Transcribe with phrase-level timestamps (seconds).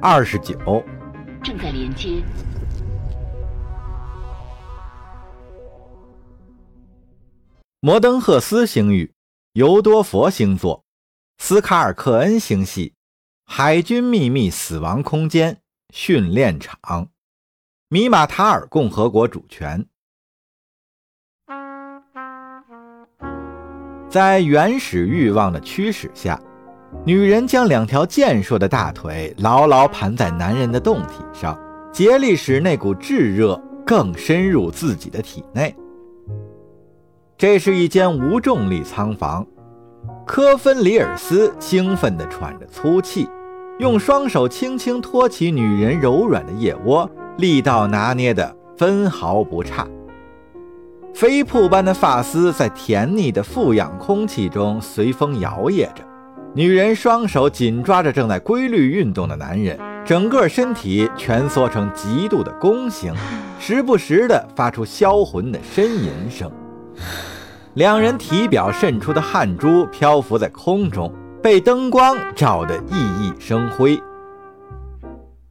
[0.00, 0.56] 二十九，
[1.42, 2.22] 正在连接。
[7.80, 9.12] 摩登赫斯星域，
[9.54, 10.84] 尤多佛星座，
[11.38, 12.94] 斯卡尔克恩星系，
[13.44, 15.62] 海军秘密死亡空间
[15.92, 17.08] 训练场，
[17.88, 19.84] 米马塔尔共和国主权。
[24.08, 26.40] 在原始欲望的驱使下，
[27.04, 31.58] 女人将两条健硕的大腿牢牢盘在男人的胴体上，
[31.92, 35.74] 竭力使那股炙热更深入自己的体内。
[37.36, 39.46] 这是一间无重力仓房，
[40.26, 43.28] 科芬里尔斯兴奋地喘着粗气，
[43.78, 49.86] 用双手轻轻托起女人柔软的腋窝，力道拿捏得分毫不差。
[51.14, 56.02] 飞瀑般的发丝在甜腻的富氧空气中随风摇曳着，
[56.54, 63.14] 女人双手紧抓着正在规律运动的男人，整个身体蜷缩成极度的弓形，
[63.60, 66.50] 时不时地发出销魂的呻吟声。
[67.74, 74.00] 两人体表渗出的汗珠漂浮在空中，被灯光照得熠熠生辉。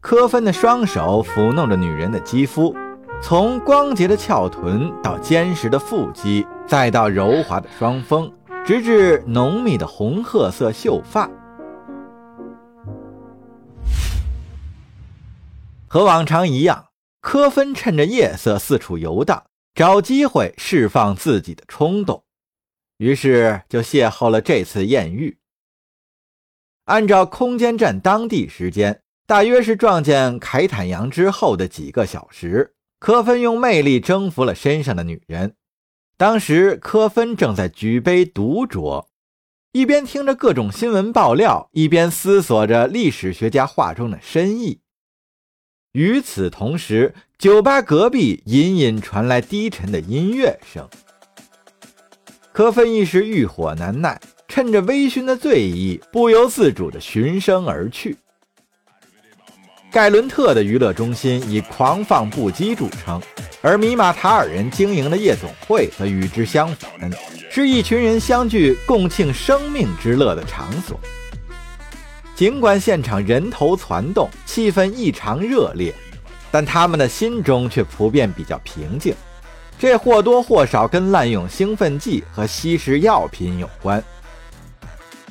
[0.01, 2.75] 科芬的双手抚弄着女人的肌肤。
[3.19, 8.31] 从光洁的翘臀到坚实的腹肌，再到柔滑的双峰，
[8.67, 11.31] 直至浓密的红褐色秀发。
[15.87, 16.87] 和往常一样，
[17.21, 22.25] 科芬趁着夜色四处游荡，找机会释放自己的冲动，
[22.97, 25.37] 于是就邂逅了这次艳遇。
[26.87, 32.73] 按照空间站当地时间，大约是撞见凯坦阳之后的几个小时。
[32.99, 35.55] 科芬用魅力征服了身上的女人。
[36.19, 39.05] 当时，科芬正在举杯独酌，
[39.71, 44.79] 一边听着各种新闻爆料，一边思索着历史学家话中的深意。
[45.91, 50.89] 与此同时，酒吧隔壁隐隐传来低沉的音乐声。
[52.51, 58.17] 科芬一时欲火难耐，趁着微醺的醉意，不由自主地循声而去。
[59.91, 63.21] 盖伦特的娱乐中心以狂放不羁著称，
[63.61, 66.89] 而米马塔尔人经营的夜总会则与之相反，
[67.49, 70.99] 是一群人相聚共庆生命之乐的场所。
[72.35, 75.91] 尽管现场人头攒动，气氛异常热烈，
[76.51, 79.15] 但他们的心中却普遍比较平静。
[79.79, 84.03] 这或多或少跟滥用兴奋剂和吸食药品有关。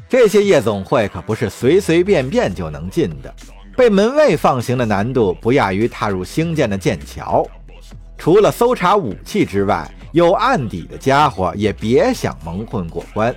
[0.08, 3.32] 这些夜总会可不是随随便便就能进的。
[3.76, 7.46] 被门卫放行的难度不亚于踏入兴建的剑桥，
[8.26, 13.32] 除了搜查武器之外，有案底的家伙也别想蒙混过关。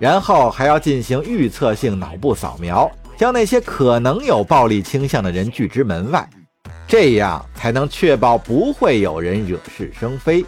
[0.00, 6.28] 然后还要进行预测性脑部扫描，将那些可能有暴力倾向的人拒之门外，
[6.88, 10.44] 这样才能确保不会有人惹是生非。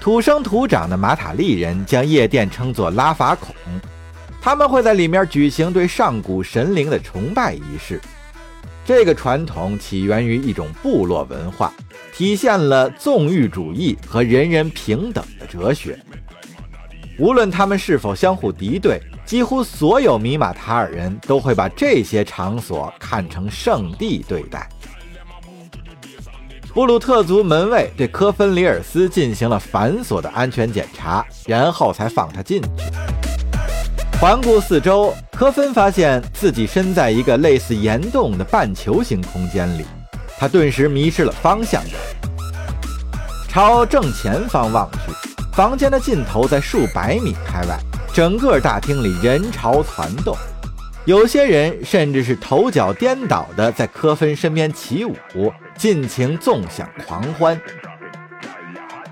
[0.00, 3.54] 土生土长的马塔利人将夜店称作拉法孔。
[4.40, 8.00] 他们会在里面举行对上古神灵的崇拜仪式。
[8.88, 11.70] 这个传统起源于一种部落文化，
[12.10, 16.00] 体现了纵欲主义和人人平等的哲学。
[17.18, 24.66] 无论他们是否相互敌对，几乎所有米马塔尔人都会把这些场所看成圣地对待。
[26.72, 32.68] 布鲁特族门卫对科芬里尔斯进行了繁琐的安全检查，然后才放他进去。
[34.20, 39.84] 环顾四周，科芬发现自己身在一个类似岩洞的半球形空间里，
[40.36, 41.80] 他顿时迷失了方向。
[43.48, 45.12] 朝正前方望去，
[45.52, 47.78] 房间的尽头在数百米开外，
[48.12, 50.36] 整个大厅里人潮攒动，
[51.04, 55.14] 有些人甚至是头脚颠倒的在科芬身边起舞，
[55.76, 57.56] 尽情纵享狂欢。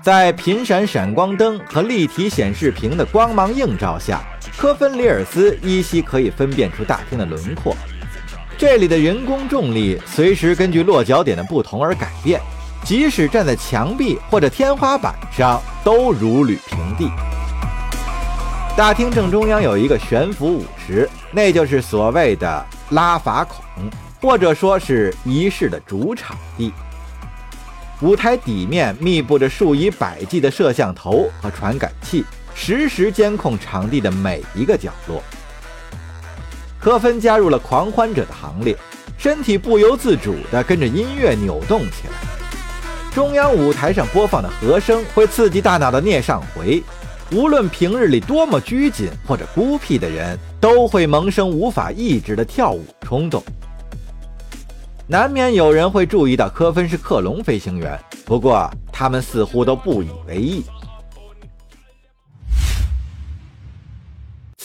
[0.01, 4.21] 在频闪闪光灯和立体显示屏的光芒映照下。
[4.57, 7.77] 科芬里尔斯依稀可以分辨出大厅的轮廓，
[8.57, 12.41] 这里的人工重力随时根据落脚点的不同而改变，
[12.83, 17.07] 即使站在墙壁或者天花板上都如履平地。
[18.75, 23.63] 大厅正中央有一个悬浮舞池，那就是所谓的拉法孔，
[24.19, 26.73] 或者说是仪式的主场地。
[28.01, 32.25] 舞台底面密布着数以百计的摄像头和传感器。
[32.59, 35.21] 实时监控场地的每一个角落。
[36.79, 38.75] 科芬加入了狂欢者的行列，
[39.17, 42.13] 身体不由自主地跟着音乐扭动起来。
[43.13, 46.83] 中央舞台上播放的和声会刺激大脑的颞上回，
[47.31, 53.43] 无论平日里多么拘谨或者孤僻的人，都会萌生无法抑制的跳舞冲动。
[55.07, 60.63] 难免有人会注意到科芬是克隆飞行员，不过他们似乎都不以为意。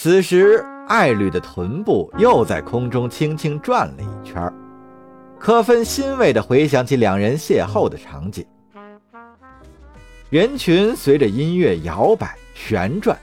[0.03, 4.53] 此时，艾吕的臀部又在空中轻轻转了一圈。
[5.39, 8.45] 科芬欣慰地回想起两人邂逅的场景，
[10.29, 13.17] 人群随着音乐摇摆旋转，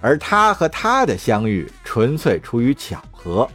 [0.00, 3.50] 而他和她的相遇纯粹出于巧合。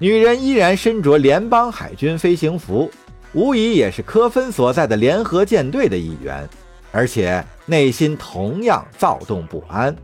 [0.00, 2.90] 女人依然身着联邦海军飞行服，
[3.34, 6.48] 无疑也是科芬所在的联合舰队的一员，
[6.90, 9.94] 而且内心同样躁动不安。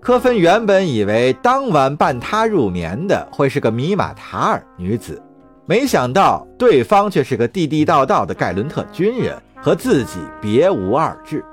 [0.00, 5.20] 科芬原本以为当晚伴他入眠的会是个米马塔尔女子，
[5.66, 11.44] 没想到对方却是个地地道道的盖伦特军人，和自己别无二致。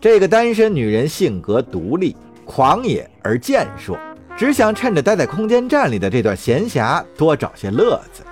[0.00, 3.98] 这个单身女人性格独立、狂野而健硕。
[4.36, 8.24] 只想趁着待在空间站里的这段闲暇多找些乐子。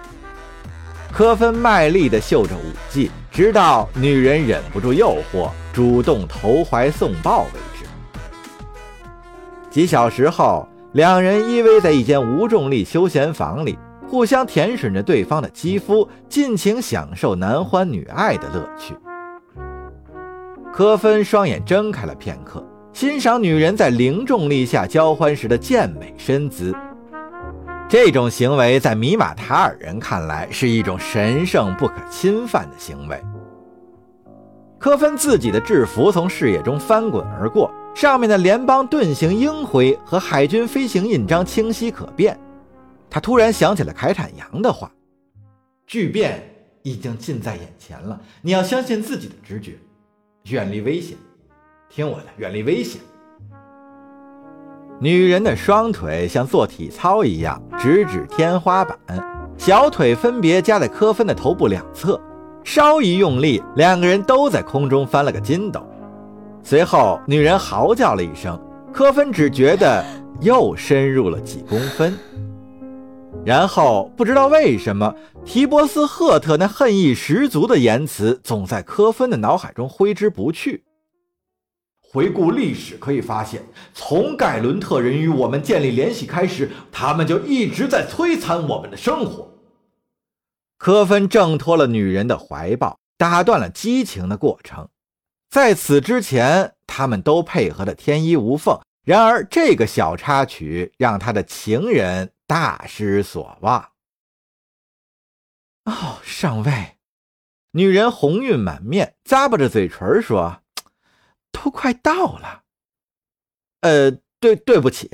[1.13, 7.72] 科芬卖力地秀着武技，直到女人忍不住诱惑，主动投怀送抱为止。
[9.73, 18.95] 几小时后，两人依偎在一间无重力休闲房里，互相舔吮着对方的肌肤，尽情享受男欢女爱的乐趣。
[20.71, 22.63] 科芬双眼睁开了片刻。
[22.93, 26.77] 欣赏女人在零重力下交欢时的健美身姿，
[27.89, 33.19] 这种行为在米马塔尔人看来是一种神圣不可侵犯的行为。
[34.79, 42.39] 科芬自己的制服从视野中翻滚而过，上面的联邦盾形鹰徽和海军飞行印章清晰可辨。
[43.09, 44.91] 他突然想起了凯坦扬的话
[45.87, 46.43] ：“巨变
[46.83, 49.73] 已经近在眼前了，你要相信自己的直觉，
[50.45, 51.17] 远离危险。”
[51.91, 53.01] 听我的，远离危险。
[54.99, 58.99] 女人的双腿像做体操一样直指天花板，
[59.59, 62.19] 小腿分别夹在科芬的头部两侧，
[62.65, 65.87] 稍一用力，两个人都在空中翻了个筋斗。
[66.65, 68.59] 随后，女人嚎叫了一声，
[68.93, 70.05] 科芬只觉得
[70.41, 72.17] 又深入了几公分。
[73.45, 75.15] 然后，不知道为什么，
[75.45, 80.85] 提波斯赫特那恨意十足的言辞总在科芬的脑海中挥之不去。
[82.01, 83.63] 回顾历史，可以发现，
[83.93, 89.51] 从盖伦特人与我们建立联系开始，他们就一直在摧残我们的生活。
[90.79, 94.89] 科芬挣脱了女人的怀抱，打断了激情的过程。
[95.53, 98.81] 在此之前，他们都配合的天衣无缝。
[99.05, 103.93] 然而，这个小插曲让他的情人大失所望。
[105.85, 106.97] 哦，上尉，
[107.73, 110.63] 女人红晕满面，咂巴着嘴唇说。
[111.51, 112.63] 都快到了，
[113.81, 114.11] 呃，
[114.41, 115.11] 对，对不起。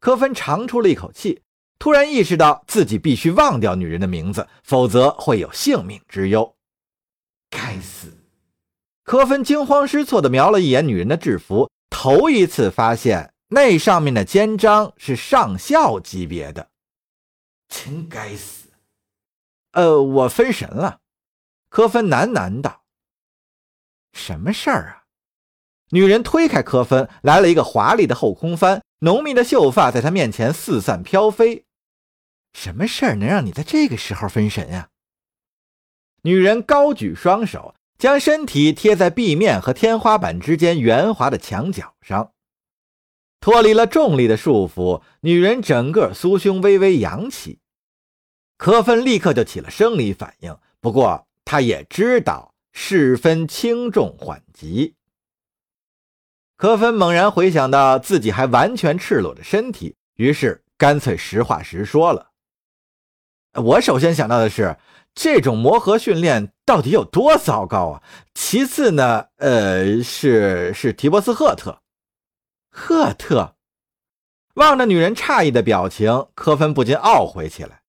[0.00, 1.42] 科芬长出了一口气，
[1.78, 6.56] 突然意识到自己必须忘掉女人的名字，否则会有性命之忧。
[7.50, 8.21] 该死！
[9.04, 16.70] 科芬惊慌失措地瞄了一眼女人的制服，头一次发现那上面的肩章是上校级别的。
[17.68, 18.68] 真该死！
[19.72, 21.00] 呃，我分神了。
[21.68, 22.84] 科芬喃喃道
[24.12, 25.04] ：“什么事儿啊？”
[25.90, 31.64] 女人推开科芬，来了一个华丽的后空翻，浓密的秀发在她面前四散飘飞。
[32.52, 34.90] 什么事儿能让你在这个时候分神呀？
[36.22, 42.32] 女人高举双手，将身体贴在壁面和天花板之间圆滑的墙角上，
[43.38, 47.60] 脱离了重力的束缚，女人整个酥胸微微扬起。
[48.56, 54.96] 科芬立刻就起了生理反应，不过他也知道事分轻重缓急。
[56.56, 62.32] 科芬猛然回想到自己还完全赤裸着身体，于是干脆实话实说了。
[63.54, 64.76] 我首先想到的是，
[65.14, 68.02] 这种磨合训练到底有多糟糕啊？
[68.34, 71.82] 其次呢，呃，是是提波斯赫特，
[72.70, 73.56] 赫特。
[74.54, 77.82] 望着女人诧异的表情，科芬不禁懊悔起来。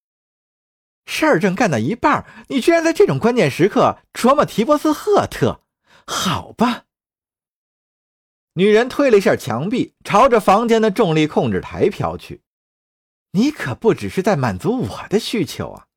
[1.06, 5.62] 事儿正干到一半，你居然在这种关键时刻琢磨提波斯赫特？
[6.06, 6.86] 好吧。
[8.54, 12.42] 女人推了一下墙壁，朝着房间的重力控制台飘去。
[13.32, 15.88] 你可不只是在满足我的需求啊！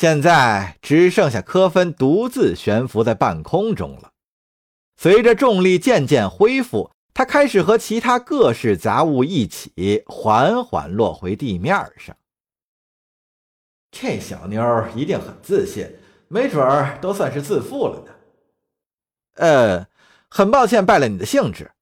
[0.00, 4.12] 现在只剩下科芬独自悬浮在半空中了。
[4.96, 12.16] 随着重力渐渐恢复，他开始和其他各式杂物一起缓缓落回地面上。
[13.90, 14.64] 这小妞
[14.96, 15.94] 一定很自信，
[16.28, 18.12] 没准儿都算是自负了呢。
[19.34, 19.86] 呃，
[20.30, 21.72] 很抱歉败了你的兴致。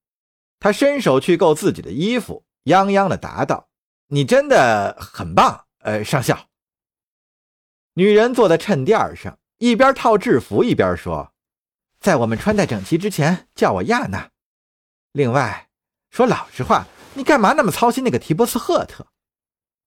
[0.58, 3.68] 他伸手去够自己的衣服，泱泱的答道
[4.10, 6.36] ：“你真的很棒，呃，上校。”
[7.98, 11.32] 女人坐在衬垫上，一边套制服一边说
[11.98, 14.30] ：“在我们穿戴整齐之前，叫我亚娜。
[15.10, 15.68] 另外，
[16.08, 19.08] 说老实话，你干嘛那么操心那个提波斯赫特？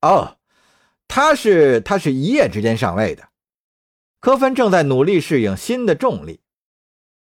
[0.01, 0.39] 哦，
[1.07, 3.29] 他是他是一夜之间上位的。
[4.19, 6.41] 科芬正在努力适应新的重力。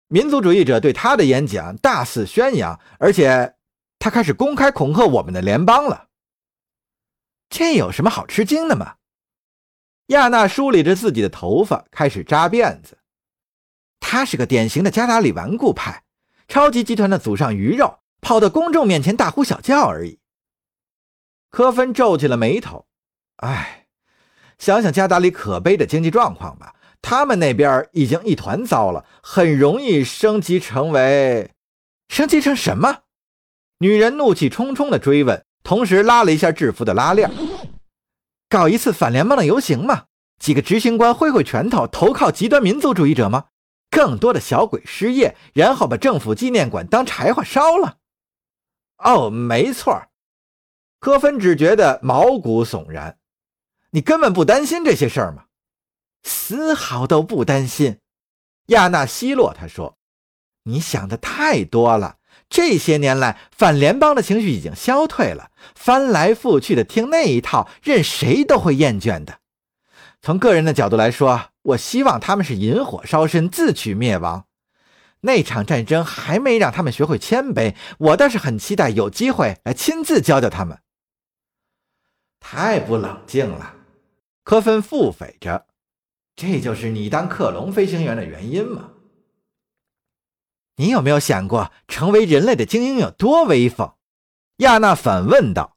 [0.07, 3.57] 民族主义者对他的演讲大肆宣扬，而且
[3.99, 6.11] 他开始公开恐吓我们的联邦了。
[7.50, 8.95] 这有什么好吃惊的吗？”
[10.09, 12.99] 亚娜梳理着自己的头发，开始扎辫子。
[13.99, 16.05] 他是个典型的加达里顽固派，
[16.47, 20.21] 超级集团的祖上鱼肉，跑到公众面前大呼小叫而已。
[21.51, 22.87] 科芬皱起了眉头，
[23.37, 23.87] 唉，
[24.59, 31.51] 想想加达里可悲的经济状况吧，他们那边已经一团糟了，很容易升级成为……
[32.09, 33.01] 升级成什么？
[33.79, 37.29] 女人怒气冲冲地追问，同时拉了一下制服的拉链。
[38.49, 40.05] 搞一次反联邦的游行吗？
[40.38, 43.47] 几个执行官挥挥拳头投靠极端民族主义者吗？
[43.91, 47.99] 更多的小鬼失业，然后把政府纪念馆当柴火烧了？
[48.99, 50.03] 哦，没错。
[51.00, 53.19] 科芬只觉得毛骨悚然。
[53.91, 55.45] 你根本不担心这些事儿吗？
[56.23, 58.00] 丝毫都不担心。
[58.67, 59.97] 亚纳奚落他说
[60.65, 69.38] ：“你想的太多了。”这些年来，反联邦的情绪已经消退了，翻来覆去的听那一套，任谁都会厌倦的。
[70.23, 74.47] 从个人的角度来说，我希望他们是引火烧身，自取灭亡。
[75.21, 80.79] 那场战争还没让他们学会谦卑，我倒是很期待有机会来亲自教教他们。
[82.38, 83.75] 太不冷静了，
[84.45, 85.67] 科芬腹诽着。
[86.37, 88.91] 这就是你当克隆飞行员的原因吗？
[90.76, 93.95] 你有没有想过，成为人类的精英有多威风？
[94.59, 95.76] 亚娜反问道。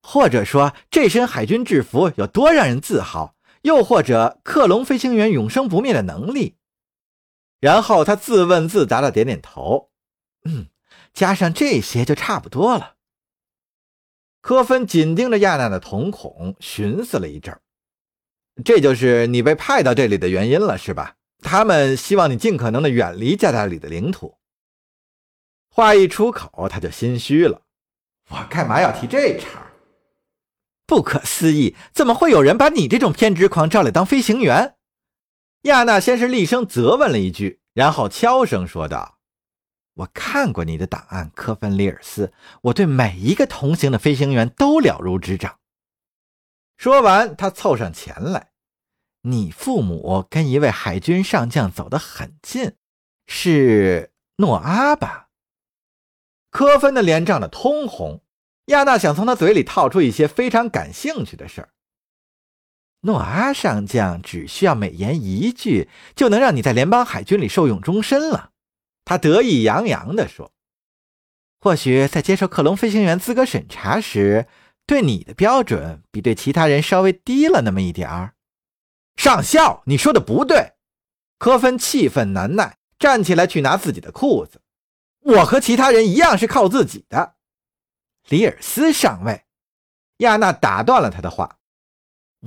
[0.00, 3.34] 或者说，这身海军制服有多让人自豪？
[3.62, 6.56] 又或者，克隆飞行员永生不灭的能力？
[7.60, 9.90] 然后他自问自答的点点头。
[10.44, 10.68] 嗯，
[11.12, 12.94] 加上这些就差不多了。
[14.40, 17.60] 科芬紧盯着亚娜的瞳孔，寻思了一阵
[18.64, 21.16] 这就是你被派到这里的原因了，是吧？
[21.42, 24.38] 他们希望你尽可能的远离加达里的领土。
[25.70, 27.62] 话一出口，他就心虚了。
[28.30, 29.66] 我干嘛要提这茬？
[30.86, 34.76] 不可思议，怎么会有人把你这种偏执狂招来当飞行员？
[35.62, 39.18] 亚娜先是厉声责问了一句，然后悄声说道
[39.94, 42.32] ：“我看过你的档案，科芬·里尔斯。
[42.62, 45.58] 我对每一个同行的飞行员都了如指掌。”
[46.78, 48.50] 说完，他凑上前来。
[49.30, 52.72] 你父母跟一位海军上将走得很近，
[53.26, 55.28] 是诺阿吧？
[56.50, 58.22] 科芬的脸涨得通红。
[58.66, 61.70] 亚娜想从他嘴里套出一些非常感兴趣的事儿。
[63.02, 68.52] 诺阿上将只需要美言一句，就能让你在联邦海军里受用终身了。
[69.04, 70.52] 他得意洋洋地说
[71.60, 74.46] ：“或许在接受克隆飞行员资格审查时，
[74.86, 78.34] 对你的标准比对其他人稍微低了那么一点儿。”
[79.18, 80.74] 上校，你说的不对！
[81.38, 84.62] 科芬气愤难耐，站起来去拿自己的裤子。
[85.22, 87.34] 我和其他人一样是靠自己的。
[88.28, 89.44] 里尔斯上尉，
[90.18, 91.58] 亚娜打断了他的话：“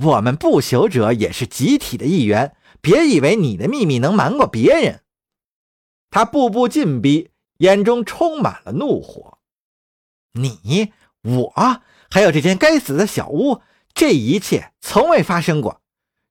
[0.01, 5.03] 我们不朽者也是集体的一员，别以为你的秘密能瞒过别人。”
[6.09, 9.39] 他步步进逼，眼中充满了怒火。
[10.31, 13.61] 你、我，还有这间该死的小屋，
[13.93, 15.80] 这一切从未发生过。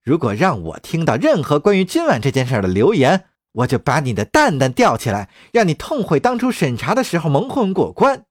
[0.03, 8.25] 如果让我听到任何关于今晚这件事的流言，我就把你的蛋蛋吊起来，让你痛悔当初审查的时候蒙混过关。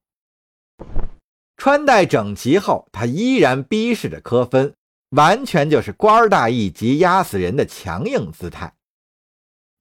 [1.58, 4.74] 穿戴整齐后，他依然逼视着科芬，
[5.12, 8.74] 完全就是官大一级压死人的强硬姿态。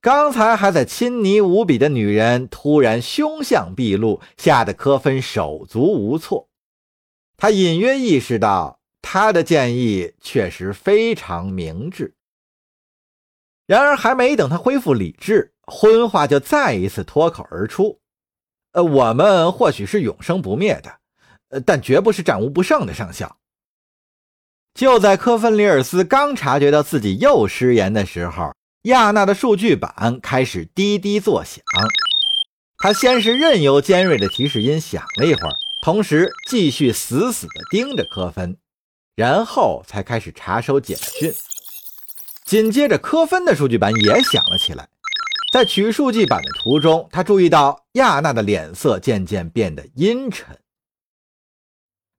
[0.01, 6.49] 刚才还在亲昵无比的女人，突然凶相毕露，吓得科芬手足无措。
[7.37, 8.78] 他隐约意识到。
[9.11, 12.15] 他的建议确实非常明智，
[13.65, 17.99] 然而还没等他恢复理智，荤话就再一次脱口而出
[18.73, 20.95] ：“呃，我们或许是永生不灭的，
[21.49, 23.39] 呃，但绝不是战无不胜的上校。”
[24.79, 31.65] 就在科芬里尔斯刚察觉到自己又失言的时候，亚娜的数据板开始滴滴作响。
[32.77, 38.59] 他先是任由尖锐的提示音响了一会儿，同时继续死死地盯着科芬。
[39.19, 41.35] 然后才开始查收简讯，
[42.45, 44.89] 紧接着科芬的数据板也响了起来。
[45.53, 50.57] 在取数据板的途中，他注意到亚娜的脸色渐渐变得阴沉。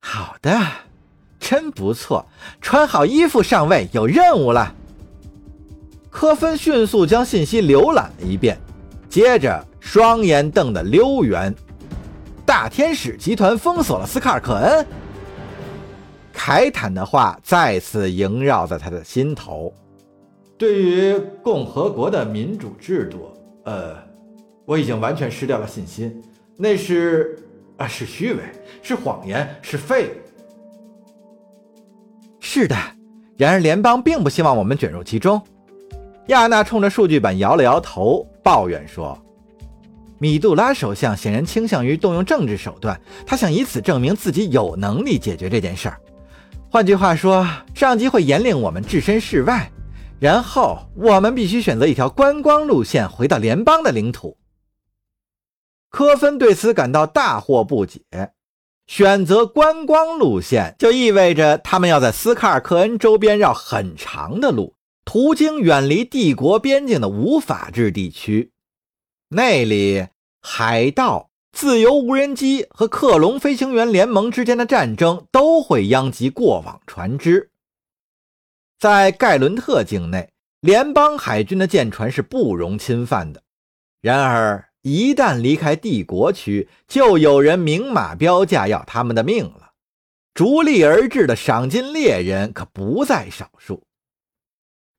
[0.02, 0.60] 好的，
[1.40, 2.28] 真不错，
[2.60, 4.76] 穿好衣服，上位，有任务了。
[6.10, 8.60] 科芬迅速将信息浏览了一遍，
[9.10, 11.56] 接着双眼瞪得溜圆。
[12.46, 14.86] 大天使集团封锁了斯卡尔克恩。
[16.42, 19.74] 凯坦的话再次萦绕在他的心头。
[20.58, 23.30] 对于共和国的民主制度，
[23.66, 23.94] 呃，
[24.64, 26.24] 我已经完全失掉了信心。
[26.56, 27.38] 那是
[27.76, 28.40] 啊，是虚伪，
[28.82, 30.12] 是谎言，是废物。
[32.40, 32.76] 是的，
[33.36, 35.42] 然而联邦并不希望我们卷入其中。
[36.28, 39.16] 亚娜冲着数据板摇了摇头，抱怨说
[40.20, 46.00] ：“米杜拉首相显然倾向于动用政治手段，他想以此证明自己有能力解决这件事儿。
[46.72, 49.72] 换句话说，上级会严令我们置身事外。”
[50.20, 54.38] 然后我们必须选择一条观光路线，回到联邦的领土。
[55.90, 58.02] 科芬对此感到大惑不解。
[58.86, 68.52] 选择观光路线，就意味着他们要在斯卡尔克恩周边绕很长的路，途经远离帝国边境的无法治地区。
[69.30, 70.08] 那里，
[70.42, 77.50] 海盗、自由无人机和克隆飞行员联盟之间的战争都会殃及过往船只。
[78.78, 83.44] 在盖伦特境内，联邦海军的舰船是不容侵犯的。
[84.00, 89.72] 然而，一旦离开帝国区，就有人明码标价要他们的命了。
[90.34, 93.84] 逐利而至的赏金猎人可不在少数。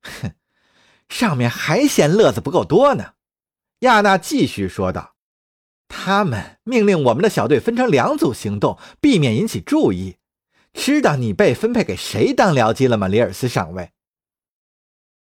[0.03, 0.33] 哼，
[1.09, 3.13] 上面还嫌乐子不够多呢。
[3.79, 5.10] 亚娜继续说道
[5.91, 10.15] ：“他们命令我们的小队分成两组行动，避免引起注意。”
[10.73, 13.91] 知道你被分配给谁当僚机了吗，里尔斯上尉？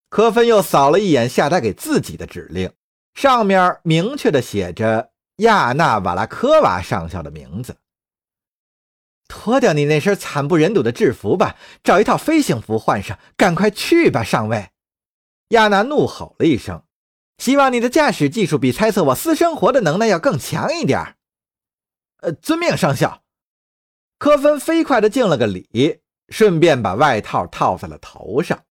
[0.09, 2.71] 科芬又扫了一眼下达给自己的指令，
[3.13, 7.79] 上面明确的写着亚纳瓦拉科娃上校的名字。
[9.27, 14.71] 脱掉你那身惨不忍睹的制服吧，找一套飞行服换上，赶快去吧，上尉！
[15.49, 16.85] 亚娜怒吼了一声
[17.43, 21.17] ：“希望你的驾驶技术比猜测我私生活的能耐要更强一点。”
[22.23, 23.25] 呃，遵命，上校。
[24.17, 28.63] 科芬飞快的敬了个礼，顺便把外套套在了头上。